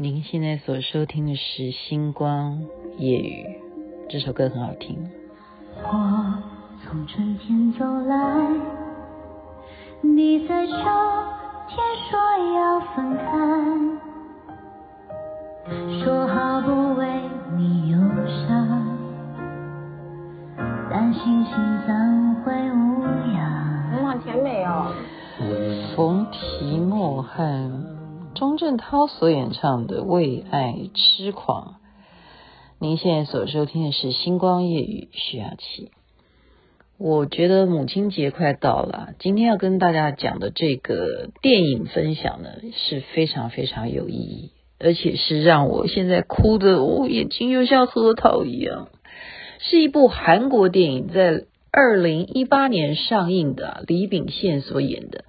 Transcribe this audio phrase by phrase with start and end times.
[0.00, 2.62] 您现在所收听的是《星光
[2.98, 3.44] 夜雨》，
[4.08, 4.96] 这首歌很好听。
[5.82, 6.38] 我
[6.84, 8.16] 从春天走来，
[10.00, 12.16] 你在秋天说
[12.54, 13.24] 要分开，
[16.04, 17.20] 说好不为
[17.56, 17.98] 你忧
[18.46, 18.86] 伤，
[20.88, 23.02] 担心心怎会无
[23.34, 23.90] 恙。
[23.90, 24.92] 很好，甜美哦。
[25.96, 27.97] 冯提莫汉。
[28.38, 31.72] 钟镇涛所演唱的《为爱痴狂》，
[32.78, 35.90] 您现在所收听的是《星光夜雨》徐雅琪。
[36.98, 48.86] 我觉得母亲节快到了，今天要跟大家讲的这个电影分享呢，是非常非常有意义，而且是让我现在哭的，我眼睛又像核桃一样。
[49.58, 55.24] 是一部韩国电影，在二零一八年上映的，李秉宪所演的。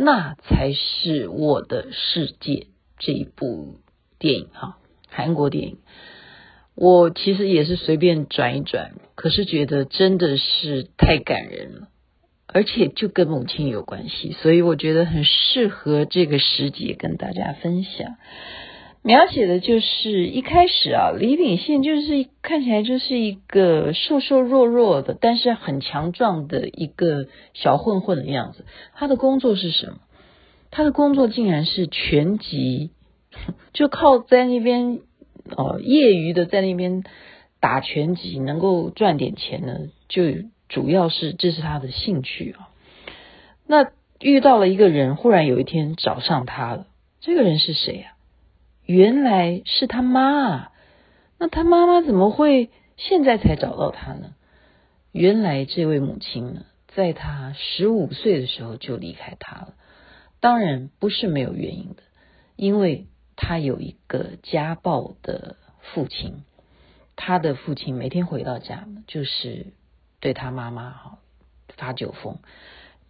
[0.00, 2.68] 那才是我的世界
[3.00, 3.80] 这一部
[4.20, 5.78] 电影哈，韩国电影，
[6.76, 11.88] 我其实也是随便转一转，可是觉得真的是太感人了，
[12.46, 18.18] 而且就跟母亲有关系，所以我觉得很适合这个时节跟大家分享。
[19.08, 28.66] 描写的就是一开始啊，李秉宪就是看起来就是一个瘦瘦弱弱的，但是很强壮的一个小混混的样子。
[28.92, 30.00] 他的工作是什么？
[30.70, 32.90] 他的工作竟然是拳击，
[33.72, 35.00] 就靠在那边
[35.56, 37.02] 哦，业余的在那边
[37.60, 39.88] 打拳击，能够赚点钱呢。
[40.10, 40.24] 就
[40.68, 42.68] 主要是这是他的兴趣啊。
[43.66, 46.86] 那遇到了一个人，忽然有一天找上他了。
[47.22, 48.12] 这个人是谁呀？
[48.88, 50.72] 原来是他妈啊！
[51.36, 54.34] 那他妈妈怎么会现在才找到他呢？
[55.12, 59.74] 原来这位母亲呢，在他十五岁的时候就离开他了。
[60.40, 62.02] 当然不是没有原因的，
[62.56, 65.56] 因为他有一个家暴的
[65.92, 66.42] 父亲，
[67.14, 69.66] 他的父亲每天回到家，就是
[70.18, 71.18] 对他妈妈哈
[71.76, 72.38] 发酒疯。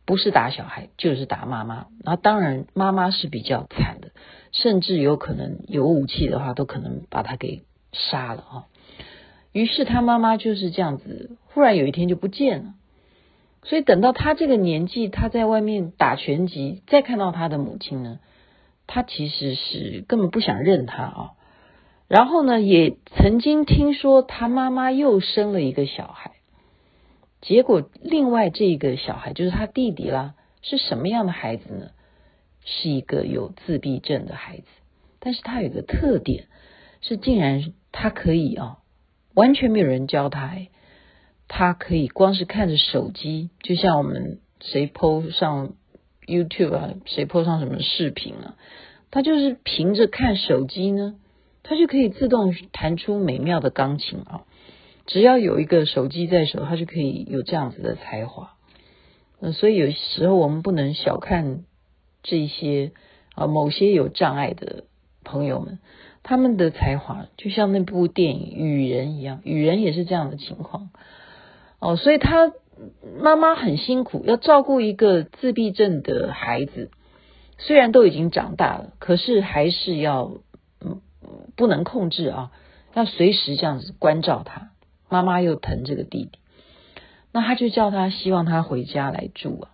[0.08, 1.88] 不是打小孩，就是打妈妈。
[2.02, 4.12] 那当然妈妈是比较惨的，
[4.52, 8.64] 甚至有可能有武器的话，都可能把他给杀了哈。
[9.52, 12.74] 于是他妈妈就是这样子，忽然有一天就不见了。
[13.62, 18.18] 所以等到他这个年纪，他在外面打拳击，再看到他的母亲呢，
[18.86, 21.30] 他其实是根本不想认他啊。
[22.08, 26.30] 然后呢，也曾经听说他妈妈又生了一个小孩。
[27.40, 31.90] 结果，另外这个小孩就是他弟弟啦，是什么样的孩子呢？
[32.64, 34.64] 是一个有自闭症的孩子，
[35.20, 36.48] 但是他有个特点，
[37.00, 38.78] 是竟然他可以啊，
[39.34, 40.54] 完全没有人教他，
[41.46, 45.74] 他可以光是看着手机，就像我们谁 po 上
[46.26, 48.56] YouTube 啊，谁 po 上什么视频啊，
[49.10, 51.14] 他就是凭着看手机呢，
[51.62, 54.42] 他就可以自动弹出美妙的钢琴啊。
[55.08, 58.52] 只要有一个手机在手，他就可以有这样子的才华。
[59.40, 61.64] 嗯，所以有时候我们不能小看
[62.22, 62.92] 这些
[63.34, 64.84] 啊，某些有障碍的
[65.24, 65.78] 朋友们，
[66.22, 70.90] 他们的才华就像那部电影《雨人》一样，《雨人》也是这样的情况。
[71.78, 72.52] 哦，所以他
[73.18, 76.90] 妈妈很辛苦，要照顾一个自闭症的孩子，
[77.56, 80.32] 虽然都已经长大了，可是还是要
[80.82, 81.00] 嗯
[81.56, 82.52] 不能控制啊，
[82.92, 84.72] 要随时这样子关照他。
[85.08, 86.38] 妈妈又疼这个弟弟，
[87.32, 89.70] 那他就叫他希望他回家来住啊。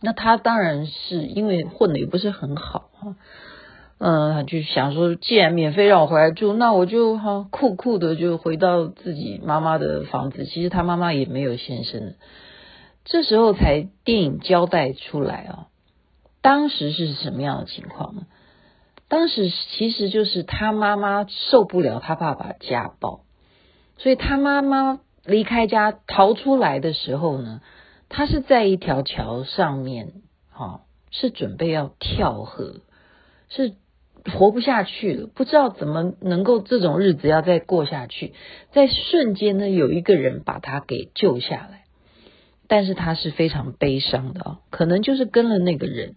[0.00, 3.16] 那他当然是因为混的也不是很好啊，
[3.98, 10.44] 嗯，他就想说既然免费让我回来住，那我就哈酷酷的就回到自己妈妈的房子。
[10.44, 12.16] 其实他妈妈也没有现身，
[13.04, 15.66] 这时候才电影交代出来啊。
[16.42, 18.26] 当时是什么样的情况呢？
[19.08, 23.20] 当时其实就是他妈妈受不了他爸爸家暴。
[23.98, 27.60] 所以他妈妈离开家逃出来的时候呢，
[28.08, 30.12] 他是在一条桥上面，
[30.50, 32.80] 哈，是准备要跳河，
[33.48, 33.74] 是
[34.32, 38.34] 活不下去了，不知道怎么能够这种日子要再过下去，
[38.72, 41.84] 在瞬间呢，有一个人把他给救下来，
[42.68, 46.16] 但是他是非常悲伤的啊，可能就是跟了那个人。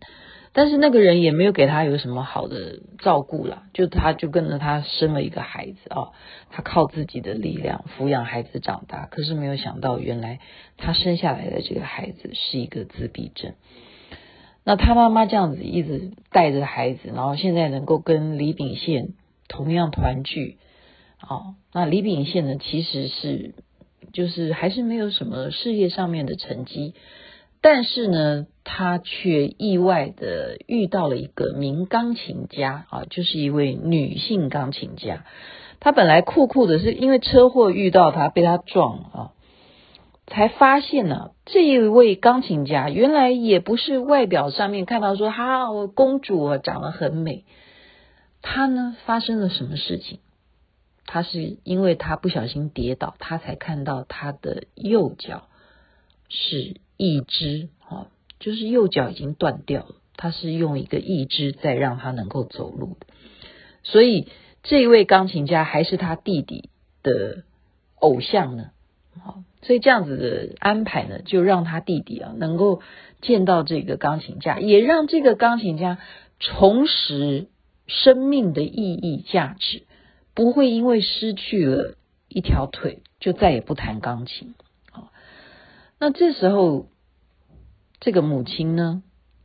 [0.60, 6.10] 但是那个人也没有给他有什么好的照顾了，就他就跟着他生了一个孩子啊，
[6.50, 10.42] 他靠自己的力量抚养孩子长大，可是没有想到原来
[10.76, 13.54] 他生下来的这个孩子是一个自闭症。
[14.66, 19.14] 那他妈妈这样子一直带着孩子，然后现在能够跟李秉宪
[19.48, 20.58] 同样团聚，
[21.20, 23.56] 啊，那李秉宪呢其实是
[24.12, 26.96] 就是还是没有什么事业上面的成绩。
[27.62, 35.26] 但是呢，他却意外的遇到了一个名钢琴家啊，就是一位女性钢琴家。
[35.82, 39.32] 他本来酷酷的，是因为车祸遇到他，被他撞了啊，
[40.28, 47.46] 才发现呢、这一位钢琴家原来也不是外表上面看到说哈，我公主啊，长得很美。
[48.42, 50.20] 他呢，发生了什么事情？
[51.06, 55.48] 他是因为他不小心跌倒，他才看到他的右脚
[56.30, 58.08] 是义肢啊，
[58.40, 59.96] 就是右脚已经断掉了。
[60.16, 63.08] 他是用一个义肢在让他能够走路的，
[63.84, 64.28] 所以
[64.62, 66.70] 这位钢琴家还是他弟弟
[67.02, 67.44] 的
[67.96, 68.72] 偶像呢。
[69.20, 72.82] 好，所以这样子的安排呢，就让他弟弟啊能够
[73.22, 75.98] 见到这个钢琴家，也让这个钢琴家
[76.40, 77.48] 重拾。
[77.92, 79.82] 生命的意义价值
[80.36, 81.96] 不会因为失去了
[82.28, 84.54] 一条腿就再也不弹钢琴。
[86.00, 86.88] 那这时候
[88.00, 89.04] 这个母亲呢，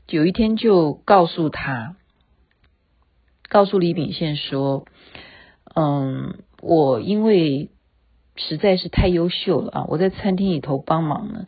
[0.09, 1.97] 有一天就告诉他，
[3.49, 4.85] 告诉李秉宪说
[5.75, 7.71] ：“嗯，我因为
[8.37, 11.47] 实在是太优秀了啊，我在餐厅里头帮忙呢。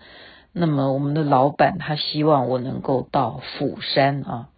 [0.52, 4.48] 那么我们的老板他希望我能够到釜山啊。”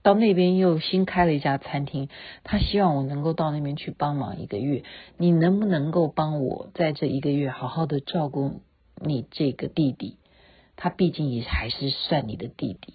[0.00, 2.08] 到那边又新开了一家餐厅，
[2.44, 4.84] 他希望我能够到那边去帮忙一个月。
[5.18, 8.62] 你能不能够帮我在这一个月好好的照顾
[9.04, 10.16] 你这个弟弟？
[10.76, 12.94] 他毕竟也还是算你的弟弟。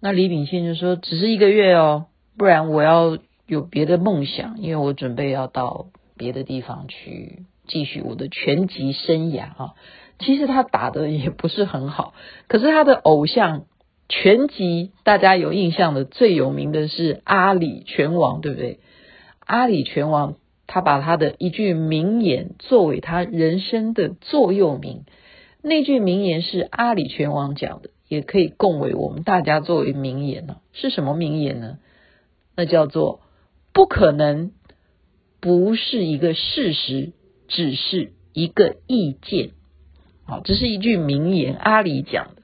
[0.00, 2.06] 那李秉宪就说：“只是一个月哦，
[2.36, 5.86] 不然我要有别的梦想，因为我准备要到
[6.16, 9.74] 别的地方去继续我的拳击生涯啊。”
[10.18, 12.14] 其实他打的也不是很好，
[12.48, 13.66] 可是他的偶像。
[14.08, 18.80] 拳击大家有印象的最有名的是阿里拳王，对不对？
[19.38, 20.34] 阿里拳王
[20.66, 25.04] 他把他的一句名言作为他人生的座右铭，
[25.62, 30.56] 那句名言是阿里拳王讲的，也可以供为我们大家作为名言呢。
[30.72, 31.78] 是什么名言呢？
[32.56, 33.20] 那叫做
[33.72, 34.52] “不可能
[35.40, 37.12] 不是一个事实，
[37.48, 39.50] 只是一个意见”。
[40.24, 42.42] 好，这是一句名言，阿里讲的。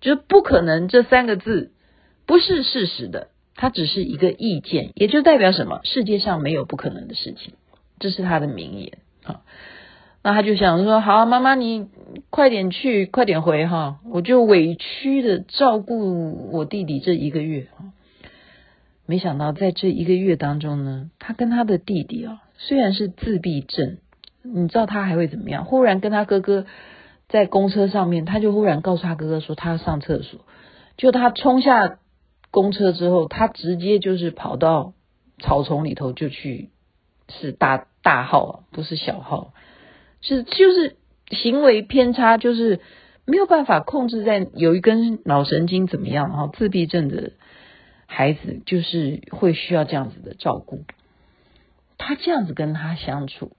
[0.00, 1.72] 就是不可能这三个字
[2.24, 3.28] 不是事实的，
[3.58, 5.80] 它只是一个意见，也就代表什么？
[5.82, 7.52] 世界上没有不可能的事情，
[7.98, 9.42] 这是他的名言啊。
[10.22, 11.88] 那他就想说：好，妈妈你
[12.30, 17.92] 快点去，快点回哈，我就委屈的照顾我弟弟这一个月啊。
[19.04, 23.98] 没想到在这一个月当中呢，他跟他的弟弟啊，虽然是自闭症，
[24.42, 25.64] 你知道他还会怎么样？
[25.64, 26.64] 忽然跟他哥哥。
[27.30, 30.40] 在公车上面，他就忽然告诉他哥哥说他要上厕所，
[30.96, 31.98] 就他冲下
[32.50, 34.94] 公车之后，他直接就是跑到
[35.38, 36.70] 草丛里头就去，
[37.28, 39.52] 是大大号啊，不是小号，
[40.20, 40.96] 是就是
[41.30, 42.80] 行为偏差，就是
[43.24, 47.32] 没有办法控制在有一根脑神经怎么样，哈自闭症的
[48.06, 50.84] 孩子就是会需要这样子的照顾，
[51.98, 53.52] 他这样子跟他相处，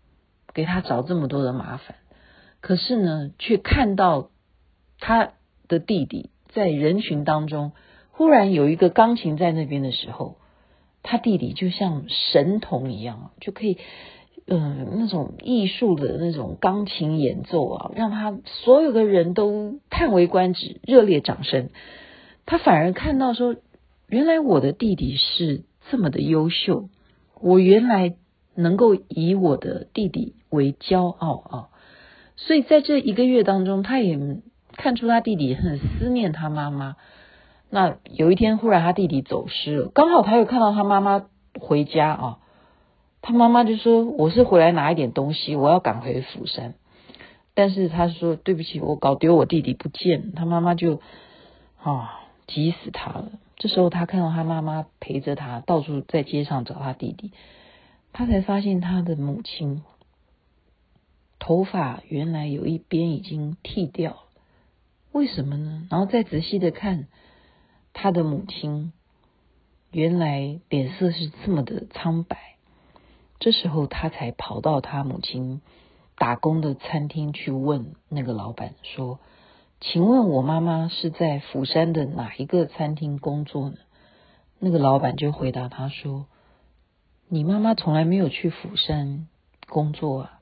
[0.54, 1.96] 给他找这么多的麻烦。
[2.60, 4.32] 可是呢，却看到
[5.00, 5.34] 他
[5.68, 7.72] 的弟弟在人群当中，
[8.20, 10.36] 忽然有一个钢琴在那边的时候，
[11.04, 13.78] 他弟弟就像神童一样，就可以，
[14.46, 21.70] 嗯、那种艺术的那种钢琴演奏啊，让他所有的人都叹为观止，热烈掌声。
[22.46, 23.56] 他反而看到说，
[24.10, 26.90] 原来我的弟弟是这么的优秀，
[27.40, 28.16] 我原来
[28.54, 31.70] 能够以我的弟弟为骄傲啊。
[32.36, 34.20] 所以在这一个月当中，他也
[34.74, 36.98] 看出他弟弟很思念他妈妈。
[37.70, 41.28] 那有一天，忽然他弟弟走失了，刚好他又看到他妈妈
[41.60, 42.40] 回家啊。
[43.22, 46.76] 他妈妈就说：“我是回来拿一点东西，我要赶回釜山。”
[47.54, 51.02] 但是他说：“对不起，我搞丢我弟弟不见了。”他妈妈就
[51.84, 53.32] 啊急死他了。
[53.58, 57.34] 这时候他看到他妈妈陪着他到处在街上找他弟弟，
[58.14, 59.84] 他才发现他的母亲。
[61.40, 64.20] 头发原来有一边已经剃掉了，
[65.12, 65.88] 为什么呢？
[65.90, 67.08] 然后再仔细的看，
[68.02, 68.94] 他的母亲
[69.92, 72.56] 原来脸色是这么的苍白。
[73.40, 75.60] 这时候他才跑到他母亲
[76.16, 79.20] 打工的餐厅去问那个老板说
[79.82, 83.76] ：“请问我妈妈是在釜山的哪一个餐厅工作呢？”
[84.60, 86.28] 那个老板就回答他说
[87.28, 89.28] ：“你妈妈从来没有去釜山
[89.68, 90.40] 工作啊。”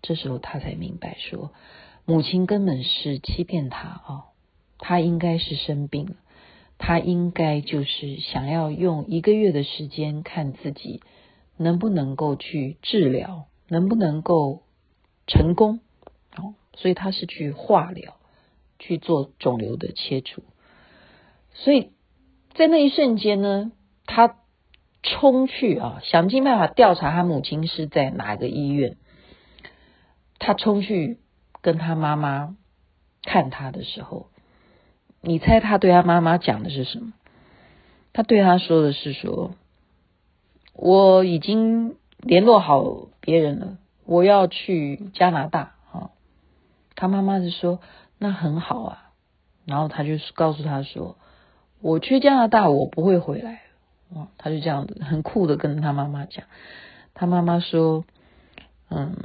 [0.00, 1.52] 这时候他才明白说，
[2.06, 4.24] 母亲根本是欺骗他啊，
[4.78, 6.16] 他应该是生病了，
[6.78, 11.02] 他应该就是想要用一个月的时间看自己
[11.56, 14.62] 能不能够去治疗，能不能够
[15.26, 15.80] 成功，
[16.36, 18.16] 哦，所以他是去化疗，
[18.78, 20.42] 去做肿瘤的切除。
[21.52, 21.90] 所以
[22.54, 23.72] 在那一瞬间呢，
[24.06, 24.36] 他
[25.02, 28.96] 冲去啊，想尽办法调查他母亲是在哪个医院。
[30.38, 31.18] 他冲去
[31.60, 32.56] 跟他妈妈
[33.22, 34.30] 看他的时候，
[35.20, 37.12] 你猜他对他妈妈讲的是什么？
[38.12, 39.52] 他对他说的是说
[40.74, 46.10] ：“我已经联络好别人了，我要去加拿大。”啊，
[46.94, 47.80] 他妈妈就说
[48.18, 49.12] ：“那很好啊。”
[49.66, 51.16] 然后他就告诉他说
[51.80, 53.62] ：“我去加拿大，我不会回来。”
[54.14, 56.44] 哦，他就这样子很酷的跟他妈妈讲。
[57.14, 58.04] 他妈妈说
[58.90, 59.16] ：“嗯。”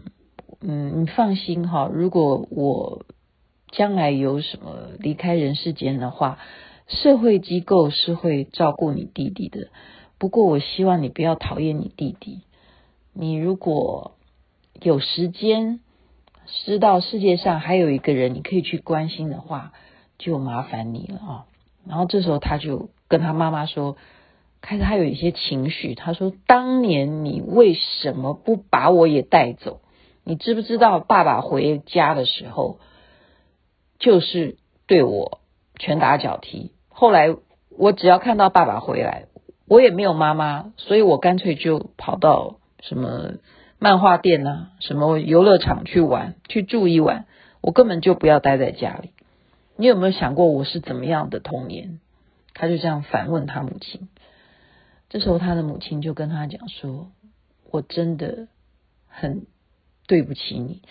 [0.66, 3.06] 嗯，你放心哈，如果我
[3.74, 6.40] 将来有什么离开人世间的话，
[6.88, 9.68] 社会机构是会照顾你弟弟的。
[10.18, 12.42] 不过我希望你不要讨厌你弟弟。
[13.14, 14.14] 你如果
[14.82, 15.80] 有时间，
[16.66, 19.74] 知道世界上还有一个人你可以去关心的话，
[20.18, 21.46] 就麻烦你了啊。
[21.86, 23.98] 然后这时候他就跟他妈妈说，
[24.62, 29.82] 开始他有一些情绪，他说：“当年你为什么不把我也带走？”
[30.24, 32.80] 你知不知道，爸爸回家的时候，
[34.04, 35.40] 就是对我
[35.80, 36.74] 拳打脚踢。
[36.90, 37.34] 后来
[37.70, 39.28] 我只要看到爸爸回来，
[39.66, 43.36] 我也没有妈妈，所以我干脆就跑到什么
[43.80, 47.26] 漫画店啊，什么游乐场去玩，去住一晚。
[47.62, 49.12] 我根本就不要待在家里。
[49.78, 52.02] 你有没有想过我是怎么样的童年？
[52.54, 54.10] 他就这样反问他母亲。
[55.10, 57.08] 这时候他的母亲就跟他讲说
[57.72, 58.50] ：“我真的
[59.08, 59.48] 很。”
[60.06, 60.82] 对不起你，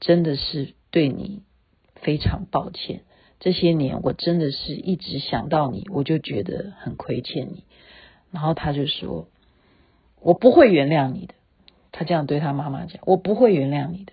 [0.00, 1.42] 真的是对你
[2.02, 3.02] 非常抱歉。
[3.38, 7.64] 这些年我真的是一直想到你，我就觉得很亏欠你。
[8.30, 9.28] 然后他就说
[10.20, 11.34] ：“我不会原谅你的。”
[11.90, 14.12] 他这样对他妈妈讲：“我不会原谅你的。”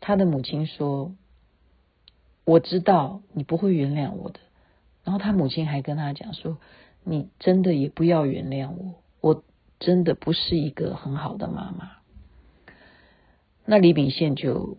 [0.00, 1.14] 他的母亲说
[2.44, 4.40] ：“我知道你不会原谅我的。”
[5.04, 6.58] 然后他母亲还跟他讲说
[7.04, 9.44] ：“你真的也不要原谅我，我
[9.78, 11.92] 真的不是一个很好的妈妈。”
[13.64, 14.78] 那李秉宪就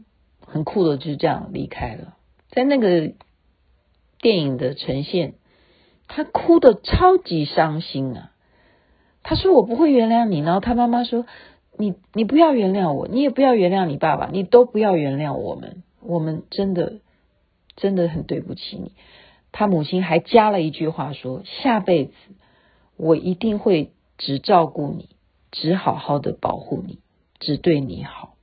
[0.52, 2.16] 很酷的就这样离开了，
[2.50, 3.14] 在那个
[4.20, 5.36] 电影的呈现，
[6.08, 8.32] 他哭得超级伤心啊！
[9.24, 11.26] 他说：“我不会原谅你。”然后他妈妈说
[11.78, 17.00] ：“你你不要原谅我，你也不要原谅你爸爸，你都不要原谅我们，我们真的
[17.76, 18.92] 真的很对不起你。”
[19.54, 22.14] 他母亲还加了一句话说：“下辈子
[22.98, 25.08] 我一定会只照顾你，
[25.52, 27.00] 只好好的保护你，
[27.40, 28.36] 只对你好。”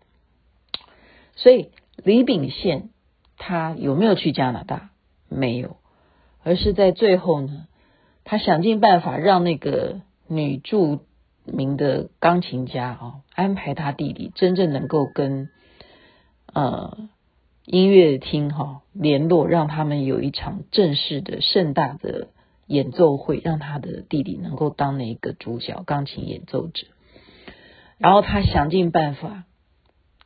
[1.35, 1.71] 所以
[2.05, 2.91] 李秉宪
[3.37, 4.91] 他有没有去加拿大？
[5.29, 5.77] 没有，
[6.43, 7.67] 而是在最后呢，
[8.25, 11.01] 他想尽办法让那个女著
[11.45, 15.51] 名的钢琴家啊，安排他弟弟真正能够跟
[16.55, 16.97] 呃
[17.67, 22.29] 音乐厅哈联络，让他们有一场正式的盛大的
[22.67, 26.87] 演奏会，让他的弟弟能够当那个主角钢琴演奏者。
[27.99, 29.45] 然后他想尽办法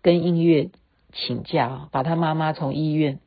[0.03, 0.71] 跟音乐。
[1.13, 3.21] 请假，把他妈妈从医院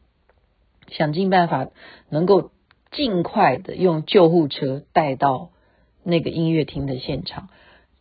[0.89, 1.69] 想尽办法，
[2.09, 2.51] 能够
[2.91, 5.51] 尽快的用救护车带到
[6.03, 7.49] 那个音乐厅的现场，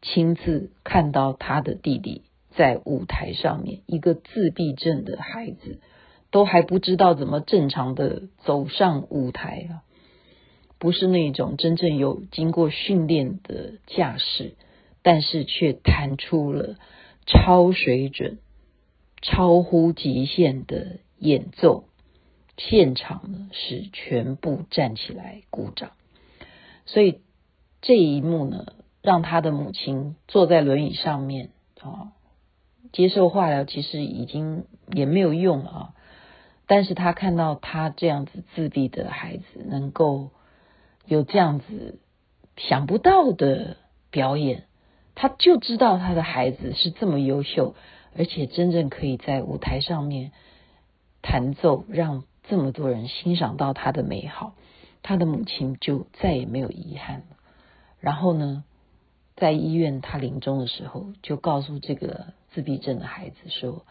[0.02, 5.80] 亲自看到他的弟弟在舞台上面，一个自闭症的孩子
[6.30, 9.82] 都还不知道怎么正常的走上舞台啊，
[10.78, 14.54] 不是那种真正有经过训练的架势，
[15.02, 16.76] 但是却弹出了
[17.26, 18.38] 超水准。
[19.26, 21.84] 超乎极限的演奏，
[22.58, 25.92] 现场呢是全部站起来鼓掌，
[26.84, 27.22] 所以
[27.80, 28.66] 这一幕呢，
[29.00, 31.48] 让他的母亲坐在轮椅上面
[31.80, 32.12] 啊，
[32.92, 35.94] 接受化疗其实已经也没有用了啊，
[36.66, 40.32] 但是他看到他这样子自闭的孩子能够
[41.06, 41.98] 有这样子
[42.58, 43.78] 想不到的
[44.10, 44.64] 表演，
[45.14, 47.74] 他就知道他的孩子是这么优秀。
[48.16, 50.32] 而且真正可以在舞台上面
[51.22, 54.54] 弹奏，让这么多人欣赏到他的美好，
[55.02, 57.36] 他的母亲就再也没有遗憾了。
[58.00, 58.64] 然后呢，
[59.34, 63.84] 在医院他临终的时候，就告诉这个自闭症的孩子说：“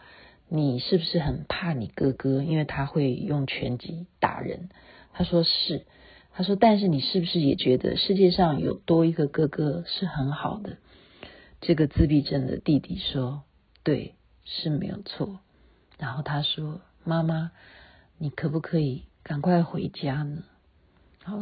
[0.48, 2.42] 你是不是很怕你哥哥？
[2.42, 4.68] 因为他会用拳击打人。”
[5.12, 5.84] 他说是。
[6.32, 10.78] 他说：“但是你是不是也觉得世界上有多一个哥哥是很好的？”
[11.60, 13.42] 这个自闭症的弟弟说。
[13.84, 15.38] 对，是没有错。
[15.98, 17.52] 然后他说：“妈妈，
[18.18, 20.42] 你可不可以赶快回家呢？”
[21.22, 21.38] 好，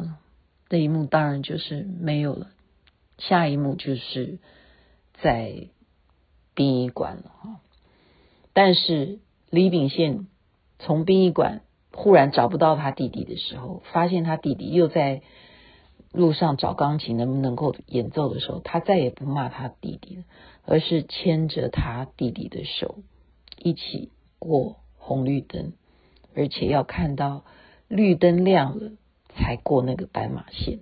[0.68, 2.50] 这一幕当然就是没有了。
[3.18, 4.38] 下一幕就是
[5.22, 5.68] 在
[6.54, 7.60] 殡仪馆了哈。
[8.52, 10.26] 但是李秉宪
[10.78, 15.22] 从殡仪馆忽然找不到他弟弟的时候，发现他弟弟又在
[16.12, 20.24] 路上找钢琴，能不能够演奏的时候，他再也不骂他弟弟了，
[20.66, 22.98] 而是牵着他弟弟的手
[23.58, 25.72] 一起过红绿灯，
[26.36, 27.44] 而且要看到
[27.88, 28.92] 绿灯亮了
[29.34, 30.80] 才过那个斑马线。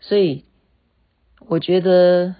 [0.00, 0.44] 所以
[1.48, 2.34] 我觉得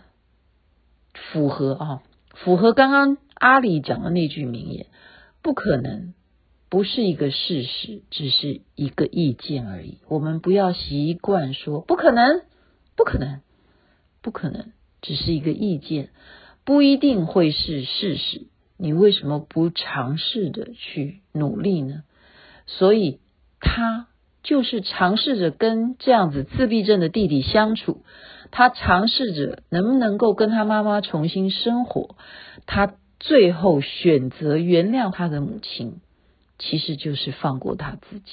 [1.14, 2.02] 符合啊，
[2.34, 4.86] 符合刚刚阿里讲的那句名言：
[5.40, 6.12] 不可能。
[6.72, 9.98] 不是一个事实，只是一个意见而已。
[10.08, 12.40] 我们不要习惯说不可能，
[12.96, 13.42] 不可能，
[14.22, 16.08] 不可能，只是一个意见，
[16.64, 18.46] 不一定会是事实。
[18.78, 22.04] 你为什么不尝试着去努力呢？
[22.64, 23.20] 所以
[23.60, 24.08] 他
[24.42, 28.02] 就是尝试着跟这样子自闭症的弟弟相处，
[28.50, 32.16] 他尝试着能不能够跟他妈妈重新生活，
[32.64, 36.00] 他最后选择原谅他的母亲。
[36.62, 38.30] 其实就是放过他自己。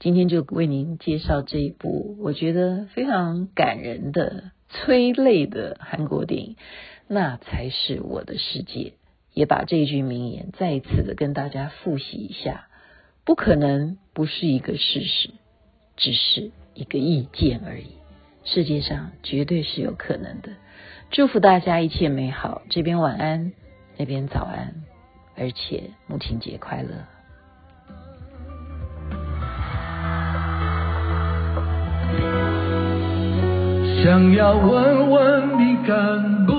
[0.00, 6.56] 今天就为您介绍这一部我觉得非常感人的催泪的韩国电影，
[7.06, 8.94] 那才是我的世界。
[9.32, 12.66] 也把这句名言再一次的跟大家复习一下：
[13.24, 15.30] 不可能不是一个事实，
[15.96, 17.86] 只是一个意见而已。
[18.44, 20.50] 世界上绝对是有可能的。
[21.10, 22.62] 祝福大家一切美好。
[22.68, 23.52] 这边晚安，
[23.96, 24.84] 那边早安。
[25.36, 26.94] 而且母亲节快乐！
[34.04, 36.53] 想要问问你敢不